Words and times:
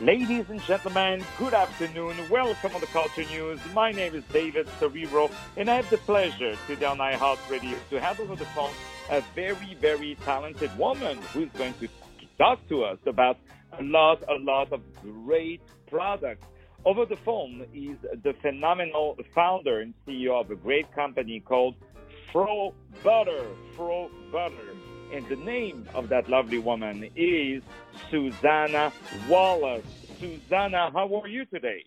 Ladies 0.00 0.44
and 0.50 0.60
gentlemen, 0.60 1.24
good 1.38 1.54
afternoon. 1.54 2.28
Welcome 2.28 2.74
on 2.74 2.82
the 2.82 2.86
Culture 2.88 3.24
News. 3.24 3.58
My 3.72 3.92
name 3.92 4.14
is 4.14 4.22
David 4.30 4.66
Serero, 4.78 5.32
and 5.56 5.70
I 5.70 5.76
have 5.76 5.88
the 5.88 5.96
pleasure 5.96 6.54
today 6.66 6.84
on 6.84 6.98
iHeartRadio 6.98 7.78
to 7.88 7.98
have 7.98 8.20
over 8.20 8.36
the 8.36 8.44
phone 8.44 8.74
a 9.08 9.22
very, 9.34 9.74
very 9.80 10.18
talented 10.22 10.76
woman 10.76 11.18
who's 11.32 11.48
going 11.56 11.72
to 11.80 11.88
talk 12.36 12.58
to 12.68 12.84
us 12.84 12.98
about 13.06 13.38
a 13.78 13.82
lot, 13.82 14.22
a 14.28 14.34
lot 14.34 14.70
of 14.70 14.82
great 15.00 15.62
products. 15.86 16.44
Over 16.84 17.06
the 17.06 17.16
phone 17.16 17.64
is 17.72 17.96
the 18.22 18.34
phenomenal 18.42 19.16
founder 19.34 19.80
and 19.80 19.94
CEO 20.06 20.38
of 20.38 20.50
a 20.50 20.56
great 20.56 20.92
company 20.94 21.40
called 21.40 21.74
Fro 22.30 22.74
Butter. 23.02 23.46
Fro 23.74 24.10
Butter. 24.30 24.76
And 25.12 25.26
the 25.28 25.36
name 25.36 25.88
of 25.94 26.08
that 26.08 26.28
lovely 26.28 26.58
woman 26.58 27.10
is 27.16 27.62
Susana 28.10 28.92
Wallace. 29.28 29.86
Susana, 30.18 30.90
how 30.92 31.20
are 31.20 31.28
you 31.28 31.44
today? 31.46 31.84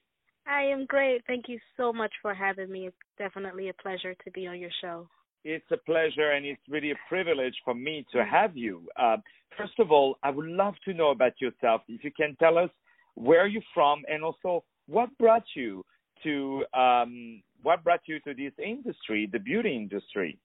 I 0.48 0.64
am 0.64 0.86
great. 0.86 1.24
Thank 1.28 1.46
you 1.48 1.60
so 1.78 1.94
much 1.94 2.12
for 2.22 2.34
having 2.34 2.72
me. 2.72 2.88
It's 2.88 2.98
definitely 3.18 3.70
a 3.70 3.74
pleasure 3.74 4.16
to 4.24 4.32
be 4.32 4.48
on 4.48 4.60
your 4.60 4.72
show. 4.82 5.08
It's 5.44 5.66
a 5.72 5.78
pleasure 5.78 6.32
and 6.32 6.46
it's 6.46 6.62
really 6.68 6.92
a 6.92 7.00
privilege 7.08 7.56
for 7.64 7.74
me 7.74 8.06
to 8.14 8.26
have 8.26 8.58
you. 8.58 8.88
Uh, 8.98 9.18
first 9.58 9.80
of 9.80 9.92
all, 9.92 10.18
I 10.24 10.32
would 10.32 10.48
love 10.48 10.74
to 10.86 10.94
know 10.94 11.12
about 11.12 11.34
yourself. 11.40 11.82
If 11.88 12.04
you 12.04 12.12
can 12.12 12.36
tell 12.40 12.58
us 12.58 12.70
where 13.16 13.48
you're 13.48 13.62
from 13.74 14.04
and 14.10 14.24
also 14.24 14.64
what 14.88 15.10
brought 15.18 15.46
you 15.56 15.86
to 16.24 16.66
um, 16.74 17.42
what 17.62 17.84
brought 17.84 18.02
you 18.06 18.20
to 18.22 18.34
this 18.34 18.54
industry, 18.64 19.30
the 19.32 19.40
beauty 19.40 19.76
industry. 19.76 20.38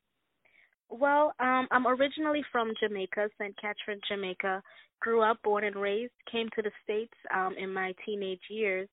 Well, 0.90 1.32
um, 1.40 1.66
I'm 1.70 1.86
originally 1.86 2.42
from 2.52 2.72
Jamaica, 2.80 3.28
St. 3.40 3.54
Catherine, 3.60 4.00
Jamaica. 4.08 4.62
Grew 5.00 5.22
up, 5.22 5.38
born 5.42 5.64
and 5.64 5.76
raised. 5.76 6.12
Came 6.30 6.48
to 6.54 6.62
the 6.62 6.70
States 6.82 7.12
um, 7.34 7.54
in 7.58 7.72
my 7.72 7.94
teenage 8.06 8.40
years, 8.48 8.88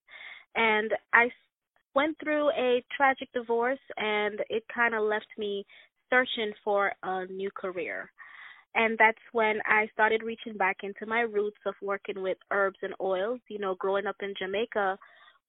and 0.56 0.92
I 1.14 1.30
went 1.96 2.18
through 2.22 2.50
a 2.52 2.84
tragic 2.96 3.30
divorce, 3.34 3.80
and 3.98 4.42
it 4.50 4.64
kind 4.74 4.96
of 4.96 5.04
left 5.04 5.28
me 5.38 5.66
searching 6.10 6.52
for 6.64 6.92
a 7.04 7.26
new 7.28 7.50
career. 7.56 8.12
And 8.76 8.98
that's 8.98 9.20
when 9.34 9.60
I 9.66 9.88
started 9.94 10.24
reaching 10.24 10.58
back 10.58 10.78
into 10.84 11.06
my 11.06 11.22
roots 11.22 11.60
of 11.66 11.76
working 11.82 12.22
with 12.22 12.38
herbs 12.52 12.80
and 12.82 12.94
oils. 13.02 13.40
You 13.50 13.60
know, 13.60 13.76
growing 13.76 14.08
up 14.08 14.16
in 14.22 14.34
Jamaica, 14.40 14.98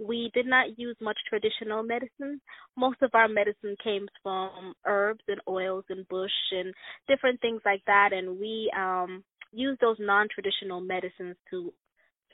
we 0.06 0.30
did 0.34 0.46
not 0.46 0.78
use 0.78 0.96
much 1.00 1.18
traditional 1.28 1.82
medicine. 1.82 2.40
Most 2.76 3.02
of 3.02 3.10
our 3.14 3.28
medicine 3.28 3.76
came 3.82 4.08
from 4.22 4.74
herbs 4.86 5.22
and 5.28 5.40
oils 5.48 5.84
and 5.88 6.06
bush 6.08 6.30
and 6.52 6.74
different 7.08 7.40
things 7.40 7.60
like 7.64 7.82
that 7.86 8.10
and 8.12 8.38
we 8.38 8.70
um 8.76 9.22
used 9.52 9.80
those 9.80 9.96
non-traditional 10.00 10.80
medicines 10.80 11.36
to 11.50 11.72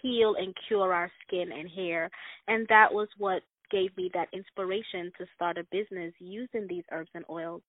heal 0.03 0.35
and 0.39 0.55
cure 0.69 0.93
our 0.95 1.11
skin 1.27 1.51
and 1.53 1.69
hair 1.71 2.11
and 2.47 2.67
that 2.69 2.93
was 2.93 3.09
what 3.19 3.43
gave 3.71 3.97
me 3.97 4.11
that 4.15 4.29
inspiration 4.33 5.11
to 5.19 5.27
start 5.35 5.59
a 5.59 5.65
business 5.73 6.13
using 6.21 6.67
these 6.69 6.85
herbs 6.93 7.11
and 7.15 7.25
oils 7.31 7.63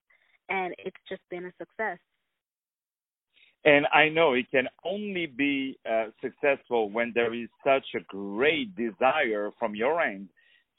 and 0.50 0.73
it's 0.80 0.97
just 1.08 1.22
been 1.30 1.45
a 1.45 1.52
success. 1.58 1.97
And 3.65 3.85
I 3.93 4.07
know 4.07 4.33
it 4.33 4.49
can 4.52 4.67
only 4.85 5.25
be 5.25 5.77
uh, 5.89 6.05
successful 6.21 6.89
when 6.89 7.11
there 7.13 7.33
is 7.33 7.49
such 7.63 7.85
a 7.95 8.03
great 8.07 8.73
desire 8.75 9.52
from 9.59 9.75
your 9.75 10.02
end 10.02 10.29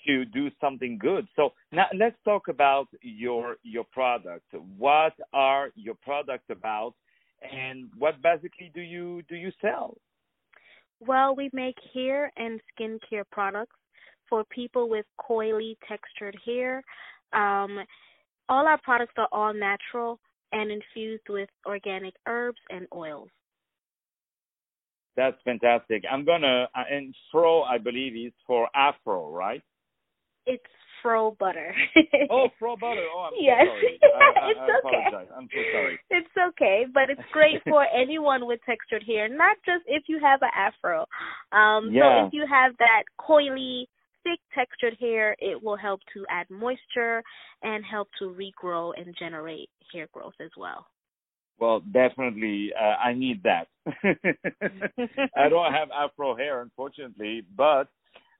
to 0.06 0.24
do 0.24 0.50
something 0.60 0.96
good. 0.98 1.28
So 1.36 1.50
now 1.72 1.86
let's 1.94 2.16
talk 2.24 2.48
about 2.48 2.88
your 3.02 3.56
your 3.62 3.84
product. 3.84 4.46
What 4.78 5.12
are 5.34 5.70
your 5.74 5.94
products 5.94 6.48
about, 6.50 6.94
and 7.42 7.90
what 7.98 8.22
basically 8.22 8.70
do 8.74 8.80
you 8.80 9.22
do 9.28 9.36
you 9.36 9.52
sell? 9.60 9.98
Well, 11.00 11.34
we 11.34 11.50
make 11.52 11.76
hair 11.94 12.32
and 12.36 12.60
skincare 12.72 13.24
products 13.30 13.76
for 14.28 14.44
people 14.44 14.88
with 14.88 15.06
coily 15.18 15.76
textured 15.86 16.36
hair. 16.46 16.82
Um, 17.32 17.78
all 18.48 18.66
our 18.66 18.80
products 18.82 19.14
are 19.16 19.28
all 19.32 19.52
natural 19.52 20.18
and 20.52 20.70
infused 20.70 21.28
with 21.28 21.48
organic 21.66 22.14
herbs 22.26 22.60
and 22.70 22.86
oils. 22.94 23.28
That's 25.16 25.36
fantastic. 25.44 26.04
I'm 26.10 26.24
gonna 26.24 26.68
uh, 26.74 26.84
and 26.90 27.14
fro, 27.30 27.62
I 27.62 27.78
believe, 27.78 28.14
is 28.14 28.32
for 28.46 28.68
Afro, 28.74 29.30
right? 29.30 29.62
It's 30.46 30.64
fro 31.02 31.36
butter. 31.38 31.74
oh, 32.30 32.48
fro 32.58 32.76
butter. 32.76 33.04
Oh, 33.14 33.28
I'm 33.28 33.32
yes. 33.38 33.66
so 33.66 33.70
sorry. 33.70 34.00
I, 34.02 34.46
I, 34.46 34.50
it's 34.50 34.60
I 34.60 34.88
okay. 34.88 35.32
I'm 35.36 35.48
so 35.52 35.60
sorry. 35.72 36.00
It's 36.10 36.36
okay, 36.48 36.86
but 36.92 37.10
it's 37.10 37.22
great 37.32 37.62
for 37.68 37.84
anyone 37.94 38.46
with 38.46 38.60
textured 38.64 39.04
hair, 39.06 39.28
not 39.28 39.56
just 39.64 39.84
if 39.86 40.04
you 40.08 40.18
have 40.20 40.40
an 40.42 40.50
afro. 40.54 41.06
Um, 41.52 41.90
yeah. 41.92 42.22
So 42.22 42.26
if 42.26 42.32
you 42.32 42.46
have 42.48 42.72
that 42.78 43.02
coily 43.20 43.84
thick 44.22 44.40
textured 44.54 44.96
hair, 45.00 45.36
it 45.38 45.62
will 45.62 45.76
help 45.76 46.00
to 46.14 46.24
add 46.30 46.46
moisture 46.50 47.22
and 47.62 47.84
help 47.84 48.08
to 48.18 48.26
regrow 48.26 48.92
and 48.96 49.14
generate 49.18 49.68
hair 49.92 50.08
growth 50.12 50.34
as 50.40 50.50
well. 50.56 50.86
Well, 51.58 51.80
definitely, 51.92 52.72
uh, 52.78 52.96
I 53.04 53.12
need 53.12 53.42
that. 53.42 53.68
I 55.36 55.48
don't 55.48 55.72
have 55.72 55.90
afro 55.90 56.34
hair, 56.34 56.62
unfortunately, 56.62 57.42
but 57.54 57.88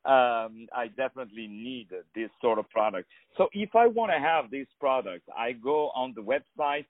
um, 0.07 0.67
I 0.75 0.89
definitely 0.97 1.47
need 1.47 1.89
this 2.15 2.31
sort 2.41 2.59
of 2.59 2.69
product. 2.71 3.09
So 3.37 3.49
if 3.53 3.77
I 3.77 3.87
want 3.87 4.11
to 4.13 4.19
have 4.19 4.51
this 4.51 4.67
product, 4.79 5.29
I 5.37 5.53
go 5.53 5.91
on 5.91 6.15
the 6.15 6.23
website 6.23 6.87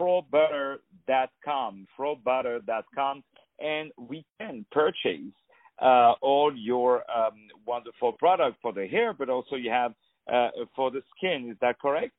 frobutter.com, 0.00 1.86
frobutter.com, 1.98 3.24
and 3.60 3.92
we 3.96 4.24
can 4.40 4.64
purchase 4.72 5.32
uh, 5.80 6.12
all 6.22 6.52
your 6.54 6.98
um, 7.10 7.48
wonderful 7.66 8.12
product 8.12 8.58
for 8.62 8.72
the 8.72 8.86
hair, 8.86 9.12
but 9.12 9.28
also 9.28 9.56
you 9.56 9.70
have 9.70 9.92
uh, 10.32 10.48
for 10.74 10.90
the 10.90 11.02
skin. 11.16 11.48
Is 11.50 11.56
that 11.60 11.78
correct? 11.78 12.12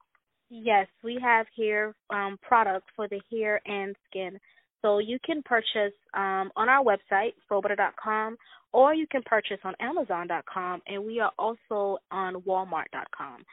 Yes, 0.49 0.87
we 1.03 1.19
have 1.21 1.47
hair 1.57 1.95
um, 2.09 2.37
products 2.41 2.87
for 2.95 3.07
the 3.07 3.19
hair 3.31 3.61
and 3.65 3.95
skin. 4.09 4.39
So 4.81 4.99
you 4.99 5.17
can 5.25 5.41
purchase 5.43 5.93
um, 6.13 6.51
on 6.55 6.69
our 6.69 6.83
website, 6.83 7.33
frobutter.com, 7.49 8.37
or 8.71 8.93
you 8.93 9.07
can 9.07 9.23
purchase 9.25 9.57
on 9.63 9.73
Amazon.com, 9.79 10.81
and 10.85 11.03
we 11.03 11.19
are 11.19 11.31
also 11.39 11.97
on 12.11 12.35
Walmart.com. 12.41 13.43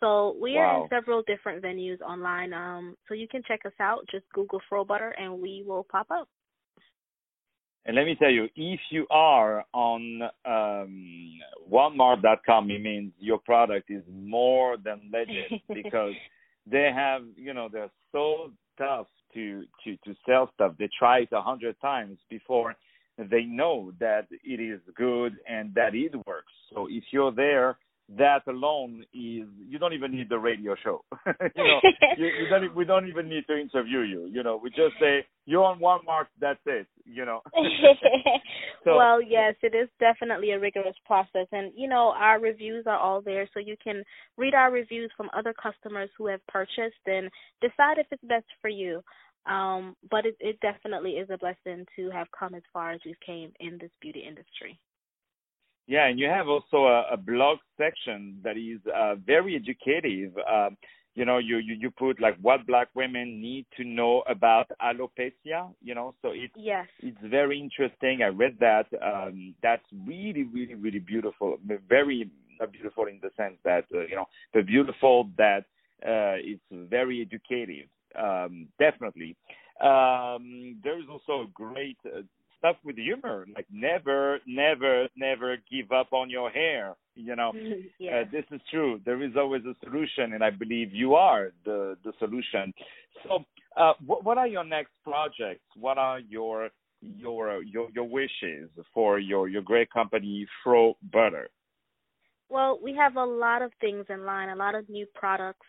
So 0.00 0.36
we 0.40 0.54
wow. 0.54 0.60
are 0.60 0.82
in 0.82 0.88
several 0.88 1.22
different 1.26 1.62
venues 1.62 2.00
online. 2.00 2.52
Um, 2.52 2.96
so 3.06 3.14
you 3.14 3.28
can 3.28 3.42
check 3.46 3.60
us 3.66 3.72
out. 3.78 4.00
Just 4.10 4.24
Google 4.32 4.60
Fro 4.68 4.84
Butter, 4.84 5.14
and 5.18 5.40
we 5.40 5.62
will 5.64 5.86
pop 5.88 6.06
up. 6.10 6.28
And 7.86 7.96
let 7.96 8.04
me 8.04 8.14
tell 8.14 8.30
you, 8.30 8.48
if 8.56 8.80
you 8.90 9.06
are 9.10 9.64
on 9.72 10.22
um, 10.44 11.32
Walmart.com, 11.70 12.70
it 12.70 12.82
means 12.82 13.12
your 13.18 13.38
product 13.38 13.90
is 13.90 14.02
more 14.12 14.76
than 14.76 15.10
legit 15.12 15.62
because 15.74 16.12
they 16.70 16.90
have, 16.94 17.22
you 17.36 17.54
know, 17.54 17.68
they're 17.72 17.90
so 18.12 18.52
tough 18.78 19.06
to 19.34 19.64
to 19.84 19.96
to 20.04 20.14
sell 20.26 20.50
stuff. 20.54 20.74
They 20.78 20.88
try 20.98 21.20
it 21.20 21.28
a 21.32 21.40
hundred 21.40 21.80
times 21.80 22.18
before 22.28 22.76
they 23.16 23.42
know 23.42 23.92
that 24.00 24.26
it 24.30 24.60
is 24.60 24.80
good 24.94 25.36
and 25.48 25.74
that 25.74 25.94
it 25.94 26.14
works. 26.26 26.52
So 26.72 26.86
if 26.90 27.04
you're 27.12 27.32
there 27.32 27.78
that 28.18 28.42
alone 28.48 29.04
is 29.14 29.46
you 29.68 29.78
don't 29.78 29.92
even 29.92 30.10
need 30.10 30.28
the 30.28 30.38
radio 30.38 30.74
show. 30.82 31.04
you 31.26 31.64
know, 31.64 31.80
you, 32.18 32.26
you 32.26 32.48
don't, 32.50 32.74
we 32.74 32.84
don't 32.84 33.08
even 33.08 33.28
need 33.28 33.44
to 33.48 33.56
interview 33.56 34.00
you. 34.00 34.28
You 34.32 34.42
know, 34.42 34.60
we 34.62 34.70
just 34.70 34.94
say 35.00 35.24
you're 35.46 35.64
on 35.64 35.78
Walmart. 35.78 36.26
That's 36.40 36.58
it. 36.66 36.86
You 37.04 37.24
know. 37.24 37.40
so, 38.84 38.96
well, 38.96 39.22
yes, 39.22 39.54
it 39.62 39.74
is 39.74 39.88
definitely 40.00 40.50
a 40.52 40.58
rigorous 40.58 40.96
process, 41.06 41.46
and 41.52 41.72
you 41.76 41.88
know 41.88 42.12
our 42.16 42.40
reviews 42.40 42.84
are 42.86 42.98
all 42.98 43.20
there, 43.20 43.48
so 43.54 43.60
you 43.60 43.76
can 43.82 44.02
read 44.36 44.54
our 44.54 44.72
reviews 44.72 45.10
from 45.16 45.30
other 45.36 45.54
customers 45.54 46.10
who 46.18 46.26
have 46.26 46.44
purchased 46.48 47.06
and 47.06 47.30
decide 47.60 47.98
if 47.98 48.06
it's 48.10 48.24
best 48.24 48.46
for 48.60 48.68
you. 48.68 49.02
Um, 49.46 49.96
but 50.10 50.26
it, 50.26 50.36
it 50.38 50.60
definitely 50.60 51.12
is 51.12 51.30
a 51.30 51.38
blessing 51.38 51.86
to 51.96 52.10
have 52.10 52.26
come 52.38 52.54
as 52.54 52.62
far 52.72 52.92
as 52.92 53.00
we've 53.06 53.14
came 53.24 53.52
in 53.58 53.78
this 53.78 53.90
beauty 54.00 54.22
industry. 54.26 54.78
Yeah, 55.90 56.06
and 56.06 56.20
you 56.20 56.28
have 56.28 56.46
also 56.46 56.86
a, 56.86 57.14
a 57.14 57.16
blog 57.16 57.58
section 57.76 58.38
that 58.44 58.56
is 58.56 58.78
uh, 58.94 59.16
very 59.16 59.56
educative. 59.56 60.30
Uh, 60.38 60.70
you 61.16 61.24
know, 61.24 61.38
you, 61.38 61.56
you 61.56 61.74
you 61.74 61.90
put 61.90 62.20
like 62.20 62.36
what 62.40 62.64
black 62.64 62.86
women 62.94 63.40
need 63.40 63.66
to 63.76 63.82
know 63.82 64.22
about 64.28 64.70
alopecia. 64.80 65.74
You 65.82 65.96
know, 65.96 66.14
so 66.22 66.28
it's 66.32 66.54
yes. 66.56 66.86
it's 67.00 67.18
very 67.24 67.58
interesting. 67.58 68.22
I 68.22 68.28
read 68.28 68.56
that. 68.60 68.86
Um, 69.02 69.56
that's 69.64 69.82
really, 70.06 70.44
really, 70.44 70.76
really 70.76 71.00
beautiful. 71.00 71.58
Very 71.88 72.30
beautiful 72.70 73.06
in 73.06 73.18
the 73.20 73.30
sense 73.36 73.56
that 73.64 73.84
uh, 73.92 74.06
you 74.06 74.14
know, 74.14 74.26
the 74.54 74.62
beautiful 74.62 75.28
that 75.38 75.64
uh, 76.06 76.38
it's 76.38 76.62
very 76.70 77.20
educative. 77.20 77.88
Um, 78.16 78.68
definitely. 78.78 79.34
Um, 79.80 80.76
there 80.84 81.00
is 81.00 81.06
also 81.10 81.42
a 81.42 81.46
great 81.52 81.98
uh, 82.06 82.20
stuff 82.60 82.76
with 82.84 82.96
humor, 82.96 83.46
like 83.56 83.66
never, 83.72 84.38
never, 84.46 85.08
never 85.16 85.56
give 85.70 85.90
up 85.90 86.12
on 86.12 86.30
your 86.30 86.50
hair. 86.50 86.94
You 87.16 87.34
know, 87.34 87.52
yeah. 87.98 88.20
uh, 88.20 88.24
this 88.30 88.44
is 88.52 88.60
true. 88.70 89.00
There 89.04 89.22
is 89.22 89.32
always 89.36 89.62
a 89.64 89.74
solution, 89.84 90.34
and 90.34 90.44
I 90.44 90.50
believe 90.50 90.94
you 90.94 91.14
are 91.14 91.52
the 91.64 91.96
the 92.04 92.12
solution. 92.18 92.72
So, 93.24 93.44
uh, 93.76 93.94
what, 94.06 94.24
what 94.24 94.38
are 94.38 94.46
your 94.46 94.64
next 94.64 94.92
projects? 95.02 95.64
What 95.74 95.98
are 95.98 96.20
your 96.20 96.70
your 97.00 97.62
your 97.62 97.88
your 97.94 98.08
wishes 98.08 98.70
for 98.94 99.18
your 99.18 99.48
your 99.48 99.62
great 99.62 99.90
company 99.90 100.46
Fro 100.62 100.96
Butter? 101.12 101.48
Well, 102.48 102.78
we 102.82 102.94
have 102.94 103.16
a 103.16 103.24
lot 103.24 103.62
of 103.62 103.70
things 103.80 104.06
in 104.08 104.24
line, 104.24 104.48
a 104.48 104.56
lot 104.56 104.74
of 104.74 104.88
new 104.88 105.06
products 105.14 105.66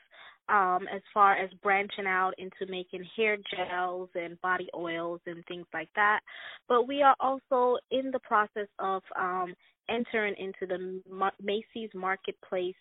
um, 0.52 0.86
as 0.94 1.02
far 1.14 1.36
as 1.36 1.50
branching 1.64 2.06
out 2.06 2.34
into 2.38 2.70
making 2.70 3.06
hair 3.16 3.38
gels 3.56 4.10
and 4.16 4.40
body 4.42 4.68
oils 4.76 5.22
and 5.26 5.44
things 5.48 5.66
like 5.74 5.90
that. 5.96 6.20
But 6.68 6.88
we 6.88 7.02
are 7.02 7.16
also 7.20 7.78
in 7.90 8.12
the 8.12 8.20
process 8.20 8.68
of 8.78 9.02
um, 9.18 9.54
entering 9.90 10.36
into 10.38 10.68
the 10.68 11.34
Macy's 11.42 11.90
marketplace 11.96 12.76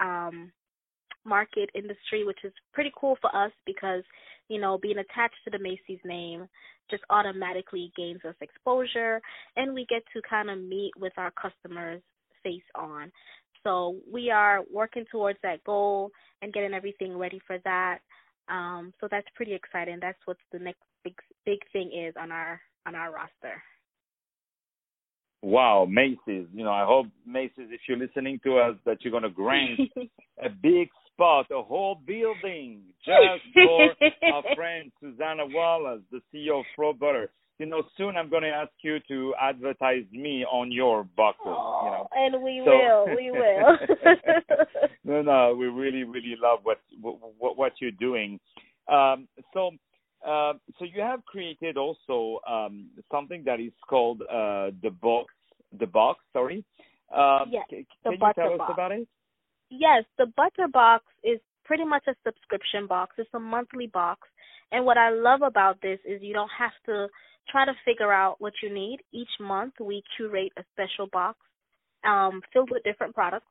um, 0.00 0.50
market 1.24 1.70
industry, 1.74 2.24
which 2.24 2.40
is 2.44 2.52
pretty 2.72 2.92
cool 2.98 3.16
for 3.20 3.34
us 3.34 3.52
because, 3.64 4.02
you 4.48 4.60
know, 4.60 4.76
being 4.76 4.98
attached 4.98 5.36
to 5.44 5.50
the 5.50 5.58
Macy's 5.58 6.00
name 6.04 6.46
just 6.90 7.02
automatically 7.10 7.92
gains 7.96 8.20
us 8.24 8.34
exposure 8.40 9.20
and 9.56 9.74
we 9.74 9.86
get 9.88 10.02
to 10.12 10.22
kind 10.28 10.50
of 10.50 10.58
meet 10.58 10.92
with 10.98 11.12
our 11.16 11.32
customers 11.32 12.00
face 12.42 12.62
on. 12.74 13.10
So 13.64 13.96
we 14.10 14.30
are 14.30 14.62
working 14.72 15.04
towards 15.10 15.38
that 15.42 15.62
goal 15.64 16.10
and 16.42 16.52
getting 16.52 16.74
everything 16.74 17.16
ready 17.16 17.40
for 17.46 17.58
that. 17.64 17.98
Um, 18.48 18.92
so 19.00 19.08
that's 19.10 19.26
pretty 19.34 19.54
exciting. 19.54 19.98
That's 20.00 20.18
what 20.24 20.36
the 20.52 20.58
next 20.58 20.80
big 21.04 21.14
big 21.44 21.58
thing 21.72 21.90
is 21.92 22.14
on 22.20 22.32
our 22.32 22.60
on 22.86 22.94
our 22.94 23.12
roster. 23.12 23.62
Wow, 25.42 25.86
Macy's. 25.88 26.46
You 26.52 26.64
know, 26.64 26.72
I 26.72 26.84
hope 26.84 27.06
Macy's, 27.26 27.70
if 27.70 27.80
you're 27.88 27.98
listening 27.98 28.40
to 28.44 28.58
us, 28.58 28.76
that 28.84 28.98
you're 29.02 29.12
gonna 29.12 29.30
grant 29.30 29.80
a 30.44 30.48
big 30.48 30.88
spot, 31.12 31.46
a 31.50 31.62
whole 31.62 32.00
building 32.06 32.82
just 33.04 33.42
for 33.52 33.88
our 34.32 34.42
friend 34.54 34.90
Susana 35.00 35.44
Wallace, 35.46 36.02
the 36.10 36.20
CEO 36.32 36.60
of 36.60 36.66
Fro 36.74 36.92
Butter 36.92 37.30
you 37.58 37.66
know, 37.66 37.82
soon 37.96 38.16
I'm 38.16 38.28
going 38.28 38.42
to 38.42 38.50
ask 38.50 38.72
you 38.82 38.98
to 39.08 39.34
advertise 39.40 40.04
me 40.12 40.44
on 40.44 40.70
your 40.70 41.04
boxes. 41.16 41.46
Oh, 41.46 41.80
you 41.84 41.90
know, 41.90 42.08
and 42.14 42.42
we 42.42 42.62
so, 42.64 42.70
will, 42.70 43.16
we 43.16 43.30
will. 43.32 43.78
no, 45.04 45.22
no, 45.22 45.56
we 45.56 45.66
really, 45.66 46.04
really 46.04 46.36
love 46.40 46.60
what 46.62 46.80
what, 47.00 47.56
what 47.56 47.72
you're 47.80 47.90
doing. 47.92 48.38
Um, 48.88 49.26
so, 49.54 49.70
uh, 50.26 50.54
so 50.78 50.84
you 50.84 51.00
have 51.00 51.24
created 51.24 51.76
also 51.76 52.40
um, 52.48 52.86
something 53.10 53.42
that 53.46 53.60
is 53.60 53.72
called 53.88 54.22
uh, 54.22 54.70
the 54.82 54.90
box. 55.00 55.32
The 55.78 55.86
box, 55.86 56.20
sorry. 56.32 56.64
Um, 57.14 57.50
yes, 57.50 57.64
can, 57.68 57.86
the 58.04 58.10
can 58.10 58.12
you 58.12 58.32
tell 58.34 58.58
box. 58.58 58.70
us 58.70 58.74
about 58.74 58.92
it? 58.92 59.08
Yes, 59.70 60.04
the 60.18 60.26
butter 60.36 60.68
box 60.72 61.04
is 61.24 61.40
pretty 61.66 61.84
much 61.84 62.04
a 62.08 62.14
subscription 62.24 62.86
box. 62.86 63.16
It's 63.18 63.28
a 63.34 63.40
monthly 63.40 63.88
box, 63.88 64.28
and 64.72 64.84
what 64.84 64.98
I 64.98 65.10
love 65.10 65.42
about 65.42 65.80
this 65.82 65.98
is 66.04 66.22
you 66.22 66.32
don't 66.32 66.50
have 66.58 66.72
to 66.86 67.08
try 67.50 67.64
to 67.64 67.72
figure 67.84 68.12
out 68.12 68.36
what 68.40 68.52
you 68.62 68.72
need. 68.72 68.98
Each 69.12 69.28
month, 69.40 69.74
we 69.80 70.02
curate 70.16 70.52
a 70.56 70.64
special 70.72 71.08
box 71.12 71.38
um, 72.04 72.40
filled 72.52 72.70
with 72.70 72.82
different 72.84 73.14
products, 73.14 73.46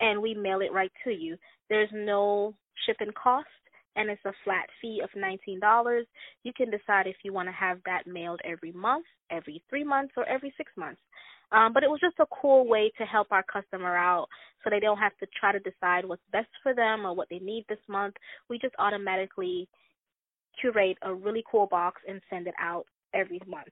and 0.00 0.20
we 0.20 0.34
mail 0.34 0.60
it 0.60 0.72
right 0.72 0.92
to 1.04 1.10
you. 1.10 1.36
There's 1.68 1.90
no 1.92 2.54
shipping 2.86 3.12
cost, 3.20 3.46
and 3.96 4.10
it's 4.10 4.24
a 4.24 4.32
flat 4.44 4.66
fee 4.80 5.00
of 5.02 5.10
$19. 5.16 6.02
You 6.42 6.52
can 6.56 6.70
decide 6.70 7.06
if 7.06 7.16
you 7.24 7.32
want 7.32 7.48
to 7.48 7.52
have 7.52 7.78
that 7.86 8.06
mailed 8.06 8.40
every 8.44 8.72
month, 8.72 9.06
every 9.30 9.62
three 9.68 9.84
months, 9.84 10.14
or 10.16 10.28
every 10.28 10.52
six 10.56 10.70
months. 10.76 11.00
Um, 11.52 11.72
but 11.72 11.82
it 11.84 11.90
was 11.90 12.00
just 12.00 12.18
a 12.18 12.26
cool 12.40 12.66
way 12.66 12.90
to 12.98 13.04
help 13.04 13.28
our 13.30 13.44
customer 13.44 13.96
out 13.96 14.26
so 14.62 14.70
they 14.70 14.80
don't 14.80 14.98
have 14.98 15.16
to 15.18 15.26
try 15.38 15.52
to 15.52 15.60
decide 15.60 16.04
what's 16.04 16.22
best 16.32 16.48
for 16.62 16.74
them 16.74 17.06
or 17.06 17.14
what 17.14 17.28
they 17.30 17.38
need 17.38 17.64
this 17.68 17.78
month. 17.88 18.14
We 18.50 18.58
just 18.58 18.74
automatically 18.78 19.68
curate 20.60 20.98
a 21.02 21.14
really 21.14 21.44
cool 21.50 21.66
box 21.66 22.02
and 22.08 22.20
send 22.28 22.46
it 22.46 22.54
out 22.60 22.86
every 23.14 23.40
month 23.46 23.68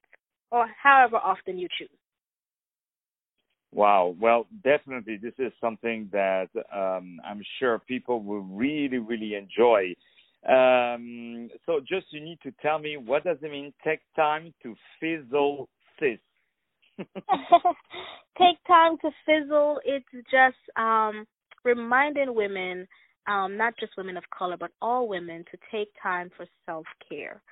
or 0.50 0.66
however 0.80 1.16
often 1.16 1.58
you 1.58 1.68
choose. 1.76 1.88
Wow. 3.72 4.14
Well, 4.20 4.46
definitely, 4.62 5.18
this 5.20 5.32
is 5.38 5.52
something 5.60 6.08
that 6.12 6.48
um, 6.72 7.20
I'm 7.26 7.42
sure 7.58 7.80
people 7.80 8.22
will 8.22 8.42
really, 8.42 8.98
really 8.98 9.34
enjoy. 9.34 9.94
Um, 10.48 11.48
so, 11.66 11.80
just 11.80 12.06
you 12.10 12.20
need 12.20 12.38
to 12.44 12.52
tell 12.62 12.78
me 12.78 12.96
what 12.96 13.24
does 13.24 13.38
it 13.42 13.50
mean? 13.50 13.72
Take 13.84 14.00
time 14.14 14.54
to 14.62 14.76
fizzle 15.00 15.68
sis. 15.98 16.18
Take 18.38 18.58
time 18.66 18.96
to 19.02 19.10
fizzle. 19.26 19.80
It's 19.84 20.06
just 20.30 20.56
um, 20.76 21.26
reminding 21.64 22.34
women, 22.34 22.86
um, 23.28 23.56
not 23.56 23.74
just 23.78 23.96
women 23.96 24.16
of 24.16 24.24
color, 24.36 24.56
but 24.58 24.70
all 24.82 25.08
women, 25.08 25.44
to 25.50 25.58
take 25.72 25.88
time 26.02 26.30
for 26.36 26.46
self 26.66 26.86
care. 27.08 27.42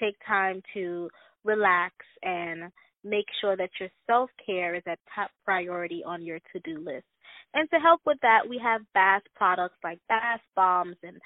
Take 0.00 0.16
time 0.26 0.62
to 0.74 1.08
relax 1.44 1.94
and 2.22 2.70
make 3.04 3.26
sure 3.40 3.56
that 3.56 3.70
your 3.80 3.88
self 4.06 4.30
care 4.44 4.74
is 4.74 4.82
at 4.86 4.98
top 5.14 5.30
priority 5.44 6.02
on 6.04 6.22
your 6.22 6.38
to 6.52 6.60
do 6.64 6.78
list. 6.78 7.06
And 7.54 7.68
to 7.70 7.76
help 7.78 8.00
with 8.06 8.18
that, 8.22 8.40
we 8.48 8.60
have 8.62 8.82
bath 8.94 9.22
products 9.34 9.76
like 9.82 9.98
bath 10.08 10.40
bombs 10.54 10.96
and 11.02 11.16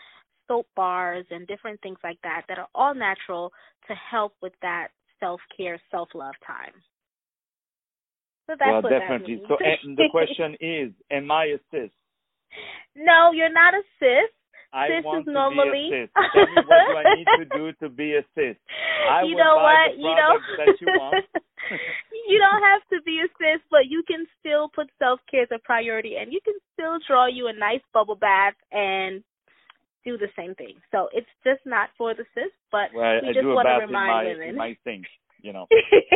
soap 0.48 0.66
bars 0.76 1.26
and 1.30 1.46
different 1.46 1.80
things 1.82 1.98
like 2.04 2.18
that 2.22 2.42
that 2.48 2.58
are 2.58 2.68
all 2.74 2.94
natural 2.94 3.52
to 3.88 3.94
help 3.94 4.34
with 4.42 4.52
that 4.62 4.88
self 5.20 5.40
care, 5.56 5.80
self 5.90 6.08
love 6.14 6.34
time. 6.46 6.72
So 8.58 8.70
well, 8.70 8.82
definitely. 8.82 9.42
So 9.48 9.56
the 9.96 10.08
question 10.10 10.56
is, 10.60 10.92
am 11.10 11.30
I 11.30 11.56
a 11.56 11.58
sis? 11.70 11.90
No, 12.96 13.32
you're 13.32 13.52
not 13.52 13.74
a 13.74 13.82
sis. 13.98 14.28
I 14.72 14.88
cis 14.88 15.04
want 15.04 15.20
is 15.20 15.24
to 15.26 15.32
normally... 15.32 15.88
be 15.88 15.96
a 15.96 16.04
sis. 16.04 16.10
Tell 16.32 16.48
me 16.48 16.56
what 16.64 16.80
do 16.88 16.96
I 16.96 17.04
need 17.16 17.28
to 17.38 17.46
do 17.48 17.72
to 17.80 17.88
be 17.88 18.16
a 18.16 18.24
sis? 18.34 18.56
I 19.08 19.22
you 19.28 19.36
know 19.36 19.56
what? 19.56 19.96
you 19.96 20.12
know 20.12 20.36
that 20.58 20.76
you 20.80 20.86
want. 20.96 21.24
you 22.28 22.38
don't 22.40 22.62
have 22.62 22.82
to 22.92 23.02
be 23.04 23.20
a 23.20 23.28
sis, 23.36 23.60
but 23.70 23.88
you 23.88 24.02
can 24.06 24.26
still 24.40 24.68
put 24.74 24.88
self 24.98 25.20
care 25.30 25.42
as 25.42 25.52
a 25.52 25.58
priority, 25.64 26.16
and 26.20 26.32
you 26.32 26.40
can 26.44 26.54
still 26.72 26.98
draw 27.06 27.26
you 27.26 27.48
a 27.48 27.52
nice 27.52 27.84
bubble 27.92 28.16
bath 28.16 28.54
and 28.70 29.22
do 30.04 30.18
the 30.18 30.28
same 30.36 30.54
thing. 30.54 30.74
So 30.90 31.08
it's 31.12 31.30
just 31.44 31.60
not 31.64 31.90
for 31.96 32.14
the 32.14 32.24
sis, 32.34 32.52
but 32.70 32.90
well, 32.94 33.20
we 33.22 33.28
I 33.28 33.32
just 33.32 33.46
want 33.46 33.68
to 33.68 33.86
remind 33.86 33.88
in 33.88 33.92
my, 33.92 34.24
women. 34.24 34.48
In 34.48 34.56
my 34.56 34.76
sink, 34.84 35.06
you 35.42 35.52
know. 35.52 35.66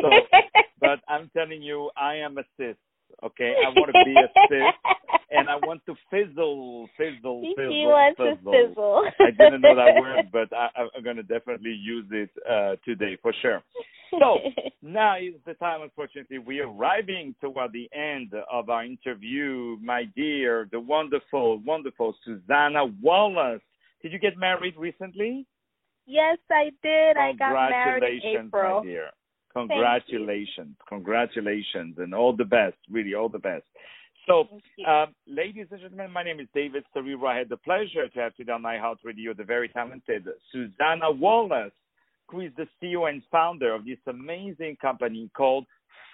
So, 0.01 0.11
but 0.81 1.01
I'm 1.09 1.31
telling 1.37 1.63
you, 1.63 1.91
I 1.97 2.17
am 2.17 2.39
a 2.39 2.43
sis. 2.57 2.77
Okay, 3.23 3.55
I 3.65 3.69
want 3.71 3.93
to 3.93 4.05
be 4.05 4.15
a 4.15 4.29
sis, 4.49 5.21
and 5.31 5.49
I 5.49 5.57
want 5.57 5.81
to 5.87 5.95
fizzle, 6.11 6.89
fizzle, 6.97 7.43
fizzle, 7.57 7.73
he 7.73 7.87
wants 7.87 8.19
fizzle. 8.19 8.53
to 8.53 8.69
fizzle. 8.69 9.05
I 9.21 9.31
didn't 9.31 9.63
know 9.63 9.77
that 9.77 10.01
word, 10.01 10.29
but 10.33 10.53
I, 10.53 10.69
I'm 10.97 11.05
going 11.05 11.17
to 11.17 11.23
definitely 11.23 11.71
use 11.71 12.07
it 12.11 12.31
uh, 12.49 12.77
today 12.85 13.17
for 13.23 13.33
sure. 13.43 13.63
So 14.11 14.39
now 14.83 15.19
is 15.19 15.35
the 15.47 15.55
time. 15.55 15.83
Unfortunately, 15.83 16.39
we 16.39 16.61
are 16.61 16.69
arriving 16.69 17.35
toward 17.41 17.73
the 17.73 17.89
end 17.95 18.33
of 18.51 18.71
our 18.71 18.85
interview. 18.85 19.77
My 19.83 20.05
dear, 20.15 20.69
the 20.71 20.81
wonderful, 20.81 21.59
wonderful 21.59 22.15
Susana 22.25 22.87
Wallace. 23.03 23.63
Did 24.03 24.13
you 24.13 24.19
get 24.19 24.37
married 24.37 24.75
recently? 24.77 25.47
Yes, 26.07 26.39
I 26.51 26.71
did. 26.83 27.17
I 27.17 27.33
got 27.33 27.71
married 27.71 28.23
in 28.23 28.47
April. 28.47 28.81
my 28.81 28.87
dear. 28.87 29.11
Congratulations. 29.57 30.77
Congratulations 30.89 31.97
and 31.99 32.15
all 32.15 32.37
the 32.37 32.45
best. 32.45 32.77
Really, 32.91 33.15
all 33.15 33.29
the 33.29 33.39
best. 33.39 33.65
So, 34.27 34.49
um, 34.87 35.15
ladies 35.27 35.69
and 35.71 35.81
gentlemen, 35.81 36.11
my 36.11 36.25
name 36.25 36.41
is 36.41 36.49
David 36.53 36.85
Serero. 36.95 37.29
I 37.29 37.39
had 37.39 37.49
the 37.49 37.57
pleasure 37.57 38.09
to 38.09 38.21
have 38.21 38.35
today 38.35 38.53
on 38.53 38.63
my 38.63 38.77
heart 38.77 38.99
Radio 39.05 39.33
the 39.33 39.45
very 39.45 39.69
talented 39.69 40.27
Susana 40.53 41.11
Wallace, 41.11 41.73
who 42.29 42.41
is 42.41 42.51
the 42.57 42.67
CEO 42.83 43.09
and 43.09 43.23
founder 43.31 43.73
of 43.73 43.85
this 43.85 43.99
amazing 44.09 44.77
company 44.83 45.31
called 45.37 45.65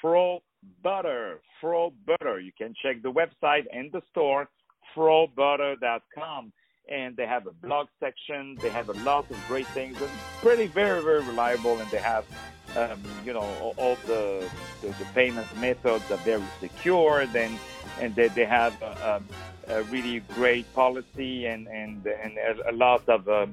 Fro 0.00 0.40
Butter. 0.82 1.40
Fro 1.60 1.92
Butter. 2.06 2.38
You 2.38 2.52
can 2.56 2.74
check 2.82 3.02
the 3.02 3.10
website 3.10 3.64
and 3.72 3.90
the 3.92 4.02
store, 4.10 4.48
frobutter.com. 4.94 6.52
And 6.90 7.16
they 7.16 7.26
have 7.26 7.46
a 7.46 7.52
blog 7.52 7.86
section. 7.98 8.58
They 8.60 8.68
have 8.68 8.88
a 8.88 9.04
lot 9.04 9.30
of 9.30 9.36
great 9.46 9.68
things 9.68 10.00
and 10.02 10.10
pretty, 10.40 10.66
very, 10.66 11.02
very 11.02 11.24
reliable. 11.24 11.78
And 11.78 11.88
they 11.90 11.98
have 11.98 12.26
um, 12.76 13.02
you 13.24 13.32
know, 13.32 13.74
all, 13.76 13.96
the, 14.06 14.48
the, 14.80 14.88
the 14.88 15.04
payment 15.14 15.46
methods 15.58 16.10
are 16.10 16.16
very 16.18 16.42
secure, 16.60 17.26
then 17.26 17.58
and 18.00 18.14
they, 18.14 18.28
they 18.28 18.44
have 18.44 18.80
a, 18.82 19.22
a, 19.68 19.82
really 19.84 20.20
great 20.34 20.72
policy 20.74 21.46
and 21.46 21.68
and 21.68 22.06
and 22.06 22.38
a 22.68 22.72
lot 22.72 23.06
of 23.08 23.28
uh, 23.28 23.46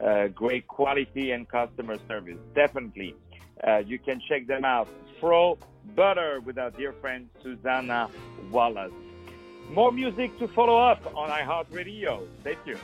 uh, 0.00 0.28
great 0.28 0.66
quality 0.68 1.30
and 1.30 1.48
customer 1.48 1.96
service. 2.06 2.38
Definitely, 2.54 3.14
uh, 3.66 3.78
you 3.78 3.98
can 3.98 4.20
check 4.28 4.46
them 4.46 4.64
out. 4.64 4.88
Fro 5.20 5.58
Butter 5.94 6.40
with 6.40 6.58
our 6.58 6.70
dear 6.70 6.92
friend 6.92 7.28
Susana 7.42 8.10
Wallace. 8.50 8.92
More 9.70 9.90
music 9.90 10.38
to 10.38 10.48
follow 10.48 10.78
up 10.78 11.00
on 11.16 11.28
iHeartRadio. 11.30 12.26
Stay 12.42 12.56
tuned. 12.64 12.78